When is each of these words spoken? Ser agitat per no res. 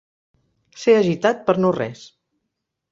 Ser 0.85 0.95
agitat 1.03 1.47
per 1.51 1.59
no 1.63 1.73
res. 1.81 2.05